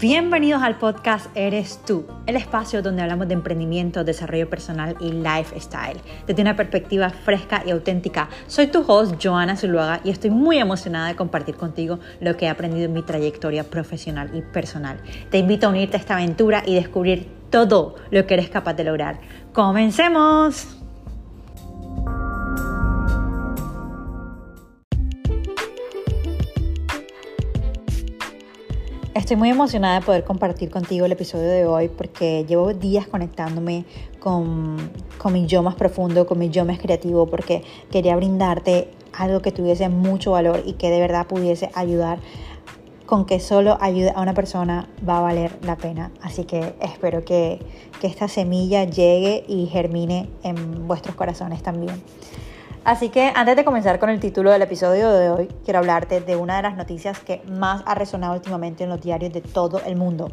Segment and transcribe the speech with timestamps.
[0.00, 6.00] Bienvenidos al podcast Eres tú, el espacio donde hablamos de emprendimiento, desarrollo personal y lifestyle
[6.26, 8.30] desde una perspectiva fresca y auténtica.
[8.46, 12.48] Soy tu host Joana Zuluaga y estoy muy emocionada de compartir contigo lo que he
[12.48, 15.02] aprendido en mi trayectoria profesional y personal.
[15.30, 18.84] Te invito a unirte a esta aventura y descubrir todo lo que eres capaz de
[18.84, 19.20] lograr.
[19.52, 20.78] ¡Comencemos!
[29.12, 33.84] Estoy muy emocionada de poder compartir contigo el episodio de hoy porque llevo días conectándome
[34.20, 34.76] con,
[35.18, 39.50] con mi yo más profundo, con mi yo más creativo, porque quería brindarte algo que
[39.50, 42.20] tuviese mucho valor y que de verdad pudiese ayudar
[43.04, 46.12] con que solo ayude a una persona va a valer la pena.
[46.22, 47.58] Así que espero que,
[48.00, 52.00] que esta semilla llegue y germine en vuestros corazones también.
[52.84, 56.36] Así que antes de comenzar con el título del episodio de hoy, quiero hablarte de
[56.36, 59.96] una de las noticias que más ha resonado últimamente en los diarios de todo el
[59.96, 60.32] mundo.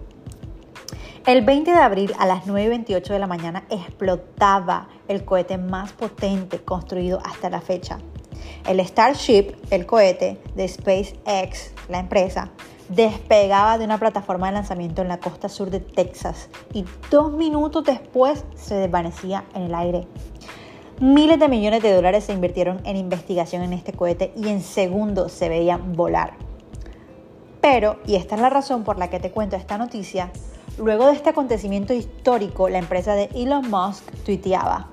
[1.25, 6.59] El 20 de abril a las 9.28 de la mañana explotaba el cohete más potente
[6.59, 7.99] construido hasta la fecha.
[8.65, 12.51] El Starship, el cohete de SpaceX, la empresa,
[12.87, 17.83] despegaba de una plataforma de lanzamiento en la costa sur de Texas y dos minutos
[17.83, 20.07] después se desvanecía en el aire.
[20.99, 25.31] Miles de millones de dólares se invirtieron en investigación en este cohete y en segundos
[25.31, 26.33] se veían volar.
[27.61, 30.31] Pero, y esta es la razón por la que te cuento esta noticia,
[30.79, 34.89] luego de este acontecimiento histórico, la empresa de Elon Musk tuiteaba,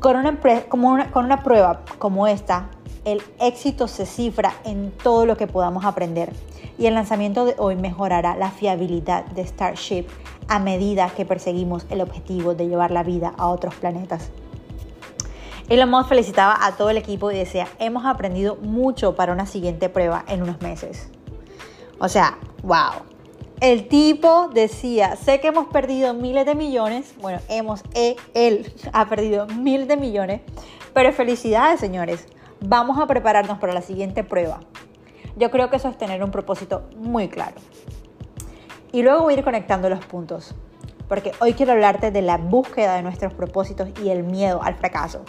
[0.00, 2.70] con una prueba como esta,
[3.04, 6.32] el éxito se cifra en todo lo que podamos aprender
[6.78, 10.06] y el lanzamiento de hoy mejorará la fiabilidad de Starship
[10.46, 14.30] a medida que perseguimos el objetivo de llevar la vida a otros planetas.
[15.68, 19.90] Elon Musk felicitaba a todo el equipo y decía, hemos aprendido mucho para una siguiente
[19.90, 21.10] prueba en unos meses.
[21.98, 23.02] O sea, wow.
[23.60, 29.06] El tipo decía, sé que hemos perdido miles de millones, bueno, hemos, eh, él ha
[29.08, 30.40] perdido miles de millones,
[30.94, 32.26] pero felicidades señores,
[32.60, 34.60] vamos a prepararnos para la siguiente prueba.
[35.36, 37.56] Yo creo que eso es tener un propósito muy claro.
[38.90, 40.54] Y luego voy a ir conectando los puntos,
[41.08, 45.24] porque hoy quiero hablarte de la búsqueda de nuestros propósitos y el miedo al fracaso.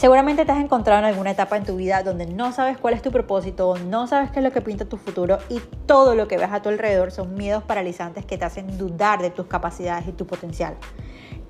[0.00, 3.02] Seguramente te has encontrado en alguna etapa en tu vida donde no sabes cuál es
[3.02, 6.38] tu propósito, no sabes qué es lo que pinta tu futuro y todo lo que
[6.38, 10.12] ves a tu alrededor son miedos paralizantes que te hacen dudar de tus capacidades y
[10.12, 10.74] tu potencial.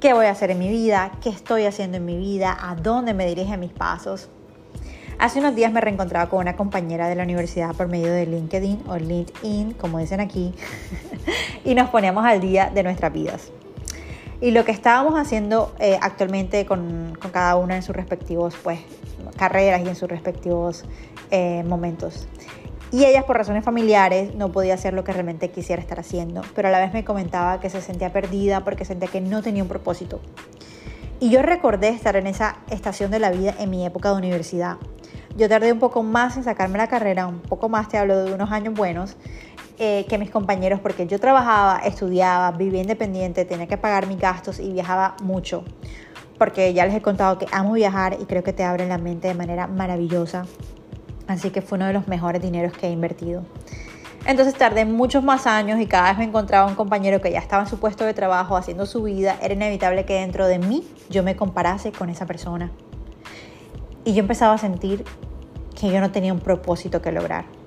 [0.00, 1.12] ¿Qué voy a hacer en mi vida?
[1.22, 2.59] ¿Qué estoy haciendo en mi vida?
[2.61, 4.31] ¿A dónde me dirigen mis pasos?
[5.21, 8.82] Hace unos días me reencontraba con una compañera de la universidad por medio de LinkedIn
[8.88, 10.53] o LinkedIn, como dicen aquí,
[11.65, 13.53] y nos poníamos al día de nuestras vidas
[14.40, 18.80] y lo que estábamos haciendo eh, actualmente con, con, cada una en sus respectivos pues,
[19.36, 20.84] carreras y en sus respectivos
[21.30, 22.26] eh, momentos.
[22.92, 26.68] Y ella por razones familiares no podía hacer lo que realmente quisiera estar haciendo, pero
[26.68, 29.68] a la vez me comentaba que se sentía perdida porque sentía que no tenía un
[29.68, 30.20] propósito.
[31.20, 34.78] Y yo recordé estar en esa estación de la vida en mi época de universidad.
[35.36, 38.32] Yo tardé un poco más en sacarme la carrera, un poco más, te hablo de
[38.32, 39.16] unos años buenos,
[39.82, 44.60] eh, que mis compañeros porque yo trabajaba, estudiaba, vivía independiente, tenía que pagar mis gastos
[44.60, 45.64] y viajaba mucho.
[46.36, 49.28] Porque ya les he contado que amo viajar y creo que te abre la mente
[49.28, 50.44] de manera maravillosa.
[51.28, 53.42] Así que fue uno de los mejores dineros que he invertido.
[54.26, 57.62] Entonces tardé muchos más años y cada vez me encontraba un compañero que ya estaba
[57.62, 59.38] en su puesto de trabajo haciendo su vida.
[59.40, 62.70] Era inevitable que dentro de mí yo me comparase con esa persona.
[64.04, 65.06] Y yo empezaba a sentir
[65.74, 67.59] que yo no tenía un propósito que lograr.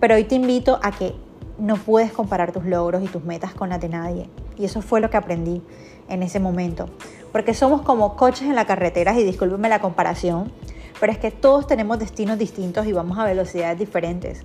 [0.00, 1.14] Pero hoy te invito a que
[1.58, 4.30] no puedes comparar tus logros y tus metas con las de nadie.
[4.56, 5.62] Y eso fue lo que aprendí
[6.08, 6.86] en ese momento.
[7.32, 10.50] Porque somos como coches en la carretera, y discúlpenme la comparación,
[10.98, 14.44] pero es que todos tenemos destinos distintos y vamos a velocidades diferentes.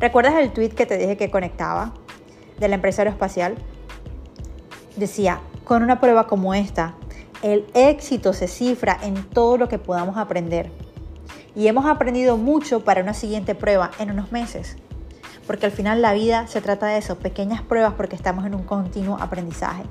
[0.00, 1.94] ¿Recuerdas el tweet que te dije que conectaba
[2.58, 3.56] de la empresa aeroespacial?
[4.96, 6.94] Decía, con una prueba como esta,
[7.42, 10.70] el éxito se cifra en todo lo que podamos aprender
[11.54, 14.76] y hemos aprendido mucho para una siguiente prueba en unos meses.
[15.46, 18.64] Porque al final la vida se trata de eso, pequeñas pruebas porque estamos en un
[18.64, 19.82] continuo aprendizaje.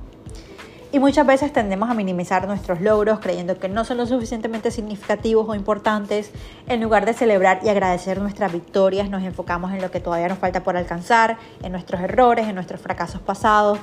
[0.97, 5.47] Y muchas veces tendemos a minimizar nuestros logros creyendo que no son lo suficientemente significativos
[5.47, 6.31] o importantes.
[6.67, 10.39] En lugar de celebrar y agradecer nuestras victorias, nos enfocamos en lo que todavía nos
[10.39, 13.77] falta por alcanzar, en nuestros errores, en nuestros fracasos pasados.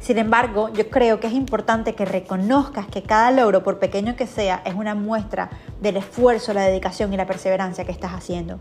[0.00, 4.26] Sin embargo, yo creo que es importante que reconozcas que cada logro, por pequeño que
[4.26, 8.58] sea, es una muestra del esfuerzo, la dedicación y la perseverancia que estás haciendo.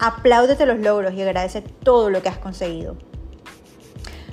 [0.00, 2.96] Apláudete los logros y agradece todo lo que has conseguido.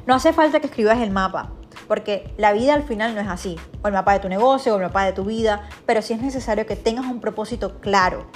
[0.07, 1.51] No hace falta que escribas el mapa,
[1.91, 4.77] porque la vida al final no es así, o el mapa de tu negocio, o
[4.77, 8.27] el mapa de tu vida, pero sí es necesario que tengas un propósito claro.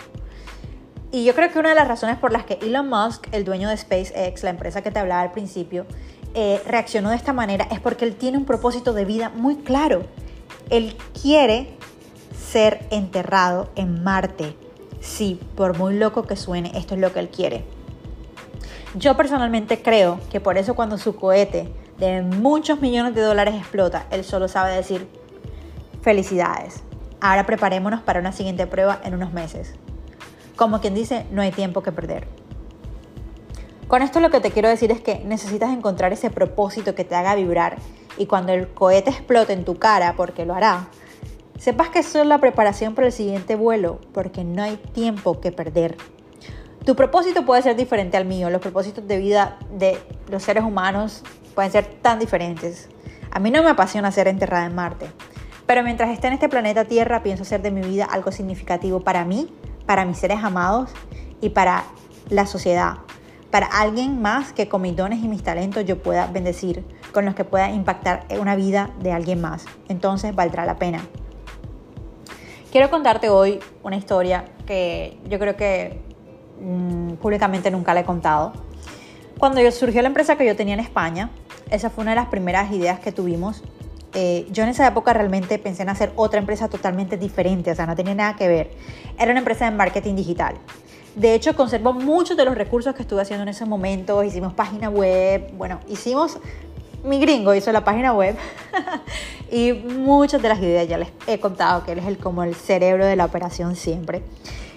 [1.09, 3.69] Y yo creo que una de las razones por las que Elon Musk, el dueño
[3.69, 5.85] de SpaceX, la empresa que te hablaba al principio,
[6.33, 10.01] eh, reaccionó de esta manera es porque él tiene un propósito de vida muy claro.
[10.69, 11.77] Él quiere
[12.37, 14.57] ser enterrado en Marte.
[14.99, 17.63] Sí, por muy loco que suene, esto es lo que él quiere.
[18.95, 24.05] Yo personalmente creo que por eso cuando su cohete de muchos millones de dólares explota,
[24.11, 25.07] él solo sabe decir
[26.01, 26.83] felicidades.
[27.21, 29.73] Ahora preparémonos para una siguiente prueba en unos meses.
[30.55, 32.27] Como quien dice, no hay tiempo que perder.
[33.87, 37.15] Con esto lo que te quiero decir es que necesitas encontrar ese propósito que te
[37.15, 37.77] haga vibrar
[38.17, 40.87] y cuando el cohete explote en tu cara, porque lo hará,
[41.57, 45.97] sepas que es la preparación para el siguiente vuelo, porque no hay tiempo que perder.
[46.83, 49.99] Tu propósito puede ser diferente al mío, los propósitos de vida de
[50.29, 51.23] los seres humanos
[51.55, 52.89] pueden ser tan diferentes.
[53.31, 55.07] A mí no me apasiona ser enterrada en Marte,
[55.65, 59.25] pero mientras esté en este planeta Tierra pienso hacer de mi vida algo significativo para
[59.25, 59.51] mí,
[59.85, 60.91] para mis seres amados
[61.41, 61.85] y para
[62.29, 62.97] la sociedad,
[63.49, 67.35] para alguien más que con mis dones y mis talentos yo pueda bendecir, con los
[67.35, 69.65] que pueda impactar una vida de alguien más.
[69.87, 71.01] Entonces valdrá la pena.
[72.71, 76.01] Quiero contarte hoy una historia que yo creo que
[76.59, 78.51] mm, públicamente nunca la he contado.
[79.37, 81.29] Cuando yo surgió la empresa que yo tenía en España,
[81.69, 83.63] esa fue una de las primeras ideas que tuvimos.
[84.13, 87.85] Eh, yo en esa época realmente pensé en hacer otra empresa totalmente diferente, o sea,
[87.85, 88.71] no tenía nada que ver.
[89.19, 90.55] Era una empresa de marketing digital.
[91.15, 94.23] De hecho, conservo muchos de los recursos que estuve haciendo en ese momento.
[94.23, 96.37] Hicimos página web, bueno, hicimos,
[97.03, 98.35] mi gringo hizo la página web
[99.51, 102.55] y muchas de las ideas ya les he contado que él es el, como el
[102.55, 104.23] cerebro de la operación siempre.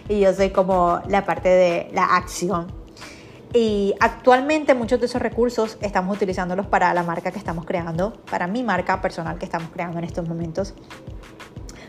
[0.08, 2.77] Y yo soy como la parte de la acción.
[3.54, 8.46] Y actualmente muchos de esos recursos estamos utilizándolos para la marca que estamos creando, para
[8.46, 10.74] mi marca personal que estamos creando en estos momentos.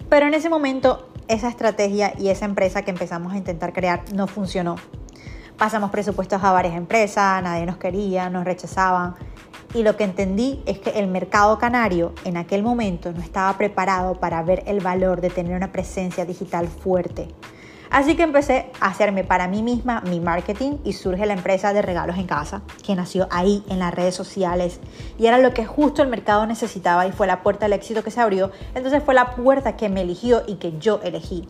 [0.10, 4.28] Pero en ese momento esa estrategia y esa empresa que empezamos a intentar crear no
[4.28, 4.78] funcionó.
[5.58, 9.16] Pasamos presupuestos a varias empresas, nadie nos quería, nos rechazaban.
[9.74, 14.16] Y lo que entendí es que el mercado canario en aquel momento no estaba preparado
[14.16, 17.28] para ver el valor de tener una presencia digital fuerte.
[17.90, 21.82] Así que empecé a hacerme para mí misma mi marketing y surge la empresa de
[21.82, 24.80] regalos en casa, que nació ahí en las redes sociales
[25.18, 28.12] y era lo que justo el mercado necesitaba y fue la puerta del éxito que
[28.12, 31.48] se abrió, entonces fue la puerta que me eligió y que yo elegí.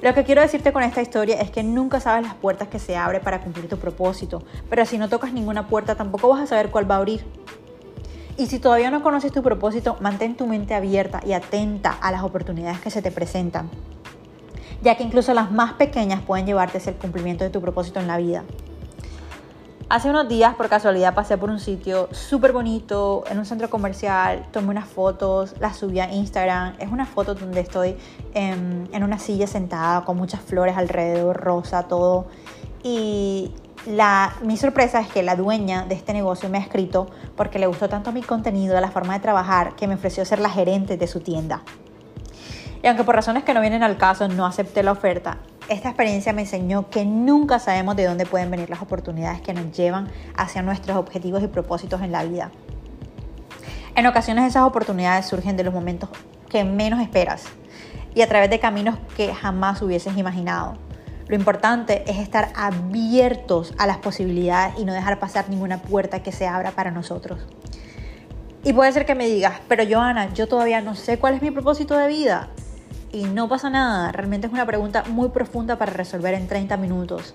[0.00, 2.96] Lo que quiero decirte con esta historia es que nunca sabes las puertas que se
[2.96, 6.70] abren para cumplir tu propósito, pero si no tocas ninguna puerta tampoco vas a saber
[6.70, 7.22] cuál va a abrir.
[8.38, 12.22] Y si todavía no conoces tu propósito, mantén tu mente abierta y atenta a las
[12.22, 13.68] oportunidades que se te presentan
[14.82, 18.06] ya que incluso las más pequeñas pueden llevarte hacia el cumplimiento de tu propósito en
[18.06, 18.44] la vida.
[19.88, 24.46] Hace unos días, por casualidad, pasé por un sitio súper bonito, en un centro comercial,
[24.52, 26.74] tomé unas fotos, las subí a Instagram.
[26.78, 27.96] Es una foto donde estoy
[28.32, 32.26] en, en una silla sentada con muchas flores alrededor, rosa, todo.
[32.84, 33.50] Y
[33.84, 37.66] la, mi sorpresa es que la dueña de este negocio me ha escrito porque le
[37.66, 41.06] gustó tanto mi contenido, la forma de trabajar, que me ofreció ser la gerente de
[41.08, 41.62] su tienda.
[42.82, 45.38] Y aunque por razones que no vienen al caso no acepté la oferta,
[45.68, 49.70] esta experiencia me enseñó que nunca sabemos de dónde pueden venir las oportunidades que nos
[49.70, 52.50] llevan hacia nuestros objetivos y propósitos en la vida.
[53.94, 56.08] En ocasiones esas oportunidades surgen de los momentos
[56.48, 57.44] que menos esperas
[58.14, 60.76] y a través de caminos que jamás hubieses imaginado.
[61.28, 66.32] Lo importante es estar abiertos a las posibilidades y no dejar pasar ninguna puerta que
[66.32, 67.46] se abra para nosotros.
[68.64, 71.50] Y puede ser que me digas, pero Joana, yo todavía no sé cuál es mi
[71.50, 72.48] propósito de vida
[73.12, 74.12] y no pasa nada.
[74.12, 77.34] Realmente es una pregunta muy profunda para resolver en 30 minutos.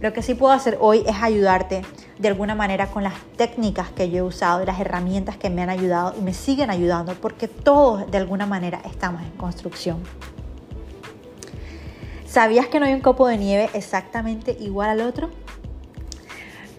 [0.00, 1.82] Lo que sí puedo hacer hoy es ayudarte
[2.18, 5.62] de alguna manera con las técnicas que yo he usado y las herramientas que me
[5.62, 10.02] han ayudado y me siguen ayudando porque todos de alguna manera estamos en construcción.
[12.26, 15.30] ¿Sabías que no hay un copo de nieve exactamente igual al otro?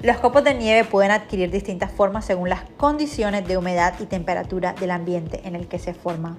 [0.04, 4.74] Los copos de nieve pueden adquirir distintas formas según las condiciones de humedad y temperatura
[4.74, 6.38] del ambiente en el que se forman.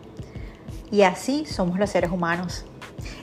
[0.90, 2.64] Y así somos los seres humanos.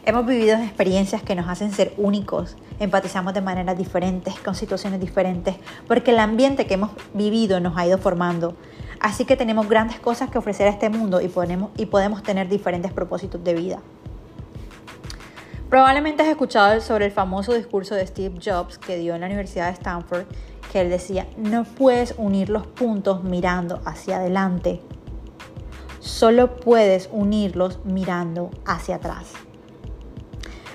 [0.05, 5.55] Hemos vivido experiencias que nos hacen ser únicos, empatizamos de maneras diferentes, con situaciones diferentes,
[5.87, 8.55] porque el ambiente que hemos vivido nos ha ido formando.
[8.99, 12.49] Así que tenemos grandes cosas que ofrecer a este mundo y podemos, y podemos tener
[12.49, 13.79] diferentes propósitos de vida.
[15.69, 19.67] Probablemente has escuchado sobre el famoso discurso de Steve Jobs que dio en la Universidad
[19.67, 20.25] de Stanford,
[20.71, 24.81] que él decía, no puedes unir los puntos mirando hacia adelante,
[26.03, 29.31] solo puedes unirlos mirando hacia atrás.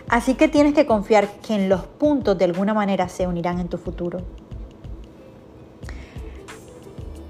[0.09, 3.69] Así que tienes que confiar que en los puntos de alguna manera se unirán en
[3.69, 4.23] tu futuro.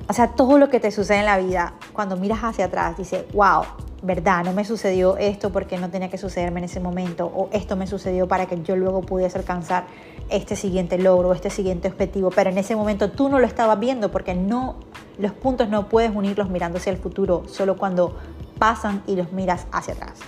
[0.09, 3.26] O sea, todo lo que te sucede en la vida, cuando miras hacia atrás, dice,
[3.35, 3.62] wow,
[4.00, 7.75] verdad, no me sucedió esto porque no tenía que sucederme en ese momento, o esto
[7.75, 9.87] me sucedió para que yo luego pudiese alcanzar
[10.31, 14.11] este siguiente logro, este siguiente objetivo, pero en ese momento tú no lo estabas viendo
[14.12, 14.76] porque no,
[15.19, 18.17] los puntos no puedes unirlos mirando hacia el futuro, solo cuando
[18.59, 20.21] pasan y los miras hacia atrás.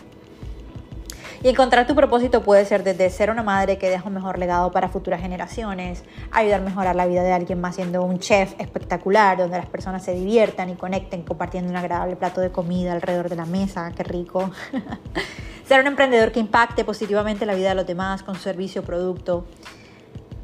[1.43, 4.71] Y encontrar tu propósito puede ser desde ser una madre que deja un mejor legado
[4.73, 9.39] para futuras generaciones, ayudar a mejorar la vida de alguien más siendo un chef espectacular,
[9.39, 13.37] donde las personas se diviertan y conecten compartiendo un agradable plato de comida alrededor de
[13.37, 14.51] la mesa, qué rico.
[15.67, 18.85] ser un emprendedor que impacte positivamente la vida de los demás con su servicio o
[18.85, 19.47] producto.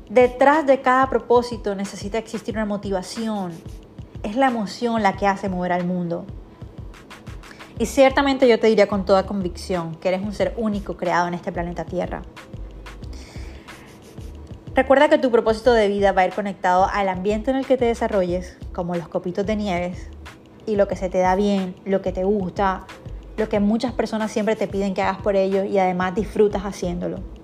[0.09, 3.53] Detrás de cada propósito necesita existir una motivación.
[4.23, 6.25] Es la emoción la que hace mover al mundo.
[7.78, 11.35] Y ciertamente yo te diría con toda convicción que eres un ser único creado en
[11.35, 12.23] este planeta Tierra.
[14.75, 17.76] Recuerda que tu propósito de vida va a ir conectado al ambiente en el que
[17.76, 20.11] te desarrolles, como los copitos de nieves,
[20.66, 22.87] y lo que se te da bien, lo que te gusta,
[23.37, 27.36] lo que muchas personas siempre te piden que hagas por ellos y además disfrutas haciéndolo.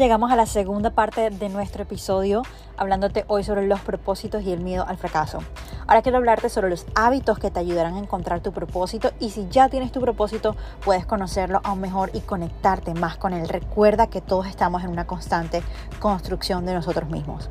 [0.00, 2.44] Llegamos a la segunda parte de nuestro episodio
[2.76, 5.40] hablándote hoy sobre los propósitos y el miedo al fracaso.
[5.88, 9.48] Ahora quiero hablarte sobre los hábitos que te ayudarán a encontrar tu propósito y si
[9.48, 13.48] ya tienes tu propósito puedes conocerlo aún mejor y conectarte más con él.
[13.48, 15.64] Recuerda que todos estamos en una constante
[15.98, 17.50] construcción de nosotros mismos.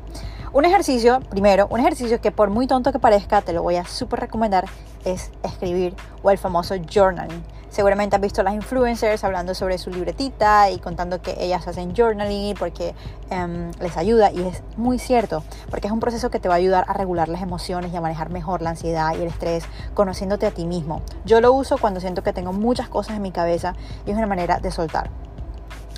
[0.54, 3.84] Un ejercicio, primero, un ejercicio que por muy tonto que parezca, te lo voy a
[3.84, 4.64] súper recomendar,
[5.04, 7.57] es escribir o el famoso journaling.
[7.70, 12.56] Seguramente has visto las influencers hablando sobre su libretita y contando que ellas hacen journaling
[12.58, 12.94] porque
[13.30, 16.58] em, les ayuda y es muy cierto, porque es un proceso que te va a
[16.58, 20.46] ayudar a regular las emociones y a manejar mejor la ansiedad y el estrés, conociéndote
[20.46, 21.02] a ti mismo.
[21.26, 23.74] Yo lo uso cuando siento que tengo muchas cosas en mi cabeza
[24.06, 25.10] y es una manera de soltar.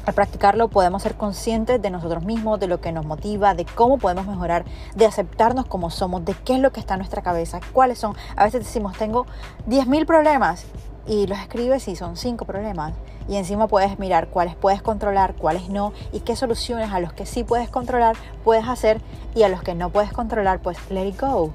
[0.06, 3.98] Al practicarlo podemos ser conscientes de nosotros mismos, de lo que nos motiva, de cómo
[3.98, 4.64] podemos mejorar,
[4.96, 8.16] de aceptarnos como somos, de qué es lo que está en nuestra cabeza, cuáles son.
[8.34, 9.26] A veces decimos, tengo
[9.68, 10.64] 10.000 problemas
[11.07, 12.92] y los escribes y son 5 problemas.
[13.28, 17.26] Y encima puedes mirar cuáles puedes controlar, cuáles no, y qué soluciones a los que
[17.26, 19.00] sí puedes controlar puedes hacer
[19.35, 21.50] y a los que no puedes controlar, pues let it go.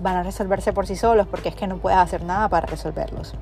[0.00, 3.34] Van a resolverse por sí solos porque es que no puedes hacer nada para resolverlos.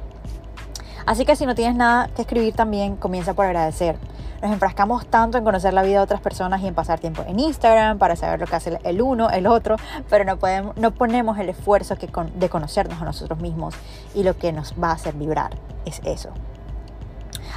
[1.05, 3.97] Así que si no tienes nada que escribir también, comienza por agradecer.
[4.43, 7.41] Nos enfrascamos tanto en conocer la vida de otras personas y en pasar tiempo en
[7.41, 9.77] Instagram para saber lo que hace el uno, el otro,
[10.11, 13.75] pero no, podemos, no ponemos el esfuerzo que de conocernos a nosotros mismos
[14.15, 15.51] y lo que nos va a hacer vibrar
[15.85, 16.31] es eso.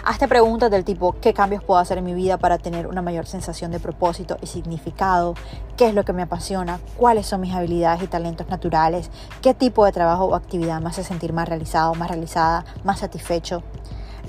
[0.06, 3.26] Hazte preguntas del tipo, ¿qué cambios puedo hacer en mi vida para tener una mayor
[3.26, 5.36] sensación de propósito y significado?
[5.76, 6.80] ¿Qué es lo que me apasiona?
[6.96, 9.12] ¿Cuáles son mis habilidades y talentos naturales?
[9.42, 13.62] ¿Qué tipo de trabajo o actividad me hace sentir más realizado, más realizada, más satisfecho?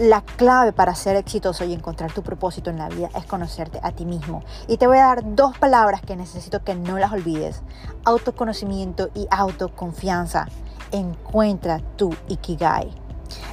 [0.00, 3.92] La clave para ser exitoso y encontrar tu propósito en la vida es conocerte a
[3.92, 4.42] ti mismo.
[4.66, 7.60] Y te voy a dar dos palabras que necesito que no las olvides.
[8.06, 10.48] Autoconocimiento y autoconfianza.
[10.90, 12.90] Encuentra tu Ikigai.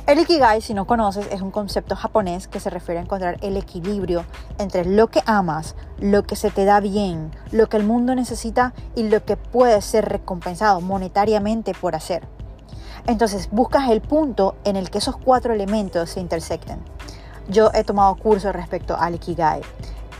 [0.05, 3.57] El Ikigai, si no conoces, es un concepto japonés que se refiere a encontrar el
[3.57, 4.23] equilibrio
[4.57, 8.73] entre lo que amas, lo que se te da bien, lo que el mundo necesita
[8.95, 12.36] y lo que puede ser recompensado monetariamente por hacer.
[13.05, 16.79] Entonces buscas el punto en el que esos cuatro elementos se intersecten.
[17.49, 19.61] Yo he tomado cursos respecto al Ikigai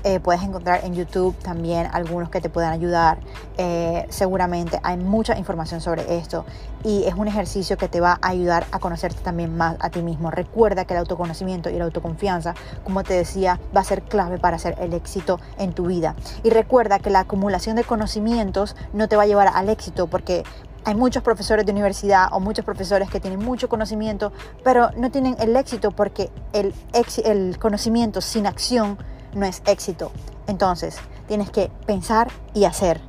[0.03, 3.17] eh, puedes encontrar en YouTube también algunos que te puedan ayudar.
[3.57, 6.45] Eh, seguramente hay mucha información sobre esto
[6.83, 10.01] y es un ejercicio que te va a ayudar a conocerte también más a ti
[10.01, 10.31] mismo.
[10.31, 12.53] Recuerda que el autoconocimiento y la autoconfianza,
[12.85, 16.15] como te decía, va a ser clave para hacer el éxito en tu vida.
[16.41, 20.43] Y recuerda que la acumulación de conocimientos no te va a llevar al éxito porque
[20.87, 24.31] hay muchos profesores de universidad o muchos profesores que tienen mucho conocimiento,
[24.63, 28.97] pero no tienen el éxito porque el, conocimiento sin acción
[29.33, 30.13] no es éxito.
[30.47, 30.95] Entonces,
[31.27, 33.01] tienes que pensar y hacer.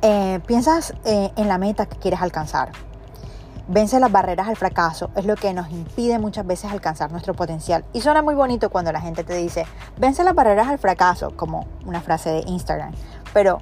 [0.00, 2.70] Eh, piensas eh, en la meta que quieres alcanzar.
[3.66, 7.84] Vence las barreras al fracaso, es lo que nos impide muchas veces alcanzar nuestro potencial.
[7.92, 9.66] Y suena muy bonito cuando la gente te dice,
[9.98, 12.92] vence las barreras al fracaso, como una frase de Instagram.
[13.34, 13.58] Pero,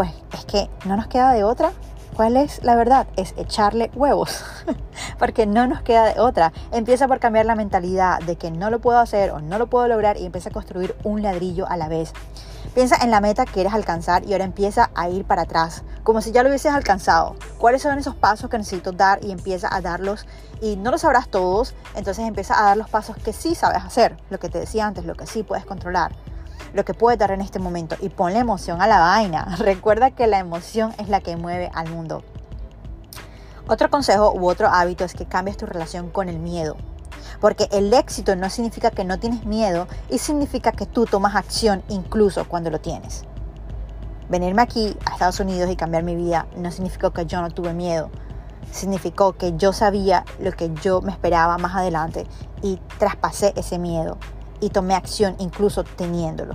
[0.00, 1.72] pues es que no nos queda de otra.
[2.16, 3.06] ¿Cuál es la verdad?
[3.16, 4.42] Es echarle huevos,
[5.18, 6.54] porque no nos queda de otra.
[6.72, 9.88] Empieza por cambiar la mentalidad de que no lo puedo hacer o no lo puedo
[9.88, 12.14] lograr y empieza a construir un ladrillo a la vez.
[12.74, 16.22] Piensa en la meta que quieres alcanzar y ahora empieza a ir para atrás, como
[16.22, 17.36] si ya lo hubieses alcanzado.
[17.58, 19.22] ¿Cuáles son esos pasos que necesito dar?
[19.22, 20.24] Y empieza a darlos.
[20.62, 24.16] Y no los sabrás todos, entonces empieza a dar los pasos que sí sabes hacer,
[24.30, 26.12] lo que te decía antes, lo que sí puedes controlar
[26.72, 29.56] lo que puede dar en este momento y ponle emoción a la vaina.
[29.58, 32.22] Recuerda que la emoción es la que mueve al mundo.
[33.68, 36.76] Otro consejo u otro hábito es que cambies tu relación con el miedo.
[37.40, 41.82] Porque el éxito no significa que no tienes miedo y significa que tú tomas acción
[41.88, 43.24] incluso cuando lo tienes.
[44.28, 47.72] Venirme aquí a Estados Unidos y cambiar mi vida no significó que yo no tuve
[47.72, 48.10] miedo.
[48.70, 52.26] Significó que yo sabía lo que yo me esperaba más adelante
[52.62, 54.18] y traspasé ese miedo
[54.60, 56.54] y tomé acción incluso teniéndolo.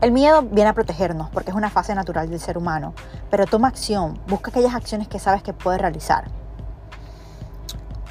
[0.00, 2.94] El miedo viene a protegernos porque es una fase natural del ser humano,
[3.30, 6.30] pero toma acción, busca aquellas acciones que sabes que puedes realizar.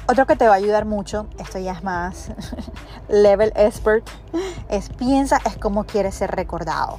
[0.06, 2.30] Otro que te va a ayudar mucho, esto ya es más
[3.08, 4.08] level expert,
[4.68, 6.98] es piensa es cómo quieres ser recordado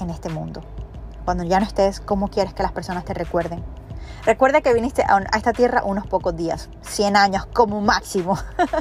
[0.00, 0.62] en este mundo.
[1.24, 3.64] Cuando ya no estés, cómo quieres que las personas te recuerden.
[4.26, 8.38] Recuerda que viniste a, esta tierra unos pocos días, 100 años como máximo,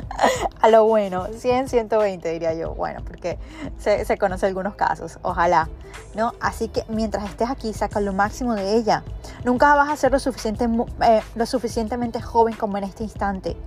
[0.61, 3.37] a lo bueno, 100, 120 diría yo, bueno, porque
[3.77, 5.67] se, se conoce algunos casos, ojalá,
[6.15, 6.31] ¿no?
[6.39, 9.03] Así que mientras estés aquí, saca lo máximo de ella.
[9.43, 10.69] Nunca vas a ser lo, suficiente,
[11.01, 13.57] eh, lo suficientemente joven como en este instante,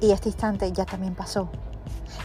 [0.00, 1.50] y este instante ya también pasó.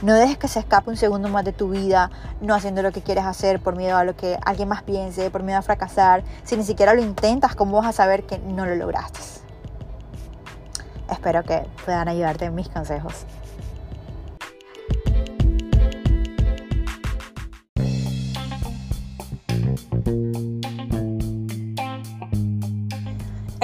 [0.01, 3.01] No dejes que se escape un segundo más de tu vida no haciendo lo que
[3.01, 6.23] quieres hacer por miedo a lo que alguien más piense, por miedo a fracasar.
[6.43, 9.19] Si ni siquiera lo intentas, ¿cómo vas a saber que no lo lograste?
[11.09, 13.25] Espero que puedan ayudarte mis consejos.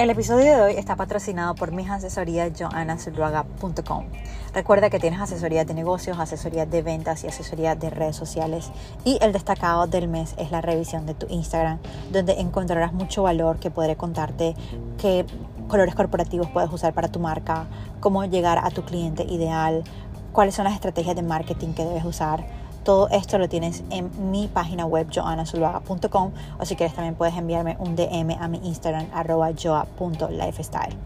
[0.00, 4.06] El episodio de hoy está patrocinado por mis asesorías joannazuluaga.com.
[4.52, 8.70] Recuerda que tienes asesoría de negocios, asesoría de ventas y asesoría de redes sociales.
[9.04, 11.78] Y el destacado del mes es la revisión de tu Instagram,
[12.12, 14.56] donde encontrarás mucho valor que podré contarte
[14.98, 15.24] qué
[15.68, 17.66] colores corporativos puedes usar para tu marca,
[18.00, 19.84] cómo llegar a tu cliente ideal,
[20.32, 22.44] cuáles son las estrategias de marketing que debes usar
[22.84, 27.76] todo esto lo tienes en mi página web joannazuluaga.com o si quieres también puedes enviarme
[27.78, 30.96] un DM a mi Instagram arroba joa.lifestyle.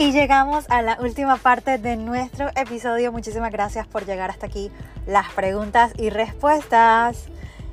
[0.00, 3.10] Y llegamos a la última parte de nuestro episodio.
[3.10, 4.70] Muchísimas gracias por llegar hasta aquí.
[5.08, 7.24] Las preguntas y respuestas.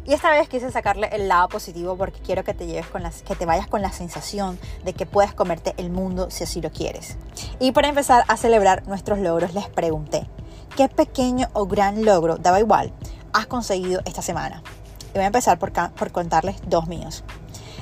[0.05, 3.91] Y esta vez quise sacarle el lado positivo porque quiero que te vayas con la
[3.91, 7.19] sensación de que puedes comerte el mundo si así lo quieres.
[7.59, 10.27] Y para empezar a celebrar nuestros logros, les pregunté,
[10.75, 12.91] ¿qué pequeño o gran logro, daba igual,
[13.33, 14.63] has conseguido esta semana?
[15.09, 17.23] Y voy a empezar por contarles dos míos.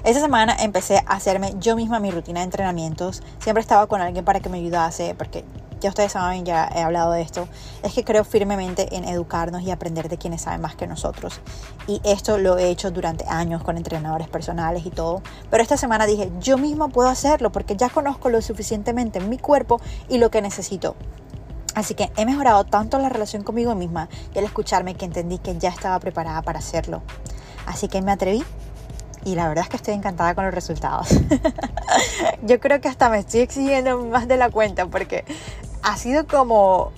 [0.04, 3.24] Esta semana empecé a hacerme yo misma mi rutina de entrenamientos.
[3.40, 5.46] Siempre estaba con alguien para que me ayudase porque
[5.80, 7.48] ya ustedes saben, ya he hablado de esto,
[7.84, 11.40] es que creo firmemente en educarnos y aprender de quienes saben más que nosotros.
[11.88, 15.22] Y esto lo he hecho durante años con entrenadores personales y todo.
[15.50, 19.38] Pero esta semana dije, yo misma puedo hacerlo porque ya conozco lo suficientemente en mi
[19.38, 20.98] cuerpo y lo que necesito.
[21.76, 25.58] Así que he mejorado tanto la relación conmigo misma y al escucharme que entendí que
[25.58, 27.02] ya estaba preparada para hacerlo.
[27.66, 28.44] Así que me atreví
[29.26, 31.08] y la verdad es que estoy encantada con los resultados.
[32.44, 35.26] Yo creo que hasta me estoy exigiendo más de la cuenta porque
[35.82, 36.92] ha sido como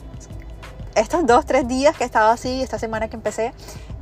[0.95, 3.53] estos dos, tres días que he estado así, esta semana que empecé,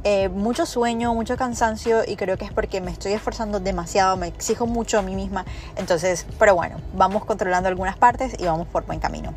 [0.04, 4.28] eh, mucho sueño, mucho cansancio y creo que es porque me estoy esforzando demasiado, me
[4.28, 5.46] exijo mucho a mí misma.
[5.76, 9.34] Entonces, pero bueno, vamos controlando algunas partes y vamos por buen camino.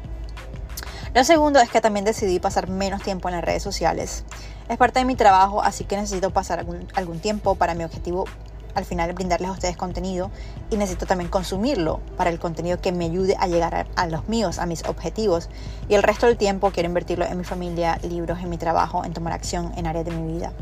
[1.14, 4.24] Lo segundo es que también decidí pasar menos tiempo en las redes sociales.
[4.68, 8.26] Es parte de mi trabajo, así que necesito pasar algún, algún tiempo para mi objetivo
[8.76, 10.30] al final brindarles a ustedes contenido
[10.70, 14.58] y necesito también consumirlo para el contenido que me ayude a llegar a, los míos,
[14.58, 15.48] a mis objetivos.
[15.88, 19.14] Y el resto del tiempo quiero invertirlo en mi familia, libros, en mi trabajo, en
[19.14, 20.52] tomar acción en áreas de mi vida.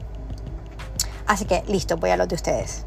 [1.26, 2.86] Así que listo, voy a los de ustedes.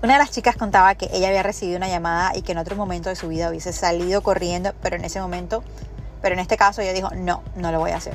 [0.00, 2.76] Una de las chicas contaba que ella había recibido una llamada y que en otro
[2.76, 5.64] momento de su vida hubiese salido corriendo, pero en ese momento,
[6.22, 8.14] pero en este caso ella dijo, no, no lo voy a hacer.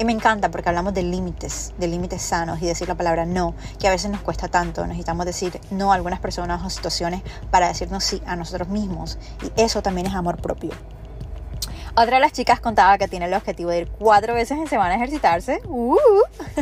[0.00, 3.54] Y me encanta porque hablamos de límites, de límites sanos y decir la palabra no,
[3.78, 4.86] que a veces nos cuesta tanto.
[4.86, 9.18] Necesitamos decir no a algunas personas o situaciones para decirnos sí a nosotros mismos.
[9.42, 10.70] Y eso también es amor propio.
[11.94, 14.94] Otra de las chicas contaba que tiene el objetivo de ir cuatro veces en semana
[14.94, 15.60] a ejercitarse.
[15.66, 15.98] Uh,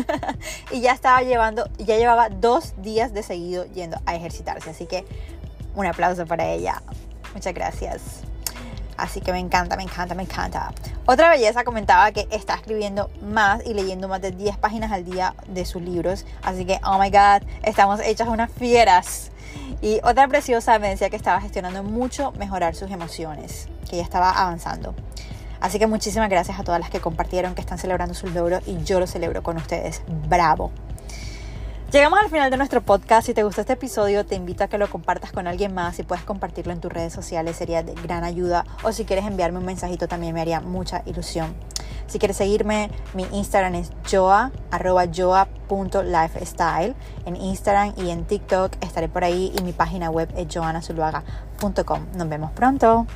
[0.73, 4.71] y ya estaba llevando, ya llevaba dos días de seguido yendo a ejercitarse.
[4.71, 5.05] Así que
[5.77, 6.83] un aplauso para ella.
[7.35, 8.28] Muchas gracias.
[8.99, 10.73] Así que me encanta, me encanta, me encanta.
[11.07, 15.35] Otra belleza comentaba que está escribiendo más y leyendo más de 10 páginas al día
[15.47, 16.27] de sus libros.
[16.43, 19.31] Así que, oh my god, estamos hechas unas fieras.
[19.81, 24.31] Y otra preciosa me decía que estaba gestionando mucho mejorar sus emociones, que ya estaba
[24.33, 24.95] avanzando.
[25.61, 28.83] Así que muchísimas gracias a todas las que compartieron, que están celebrando sus logros y
[28.83, 30.03] yo lo celebro con ustedes.
[30.29, 30.73] Bravo.
[31.91, 33.27] Llegamos al final de nuestro podcast.
[33.27, 35.97] Si te gustó este episodio, te invito a que lo compartas con alguien más.
[35.97, 38.67] Si puedes compartirlo en tus redes sociales, sería de gran ayuda.
[38.83, 41.55] O si quieres enviarme un mensajito, también me haría mucha ilusión.
[42.07, 44.53] Si quieres seguirme, mi Instagram es joa,
[45.17, 46.95] joa.lifestyle.
[47.25, 52.07] En Instagram y en TikTok estaré por ahí y mi página web es joanazuluaga.com.
[52.15, 53.07] Nos vemos pronto.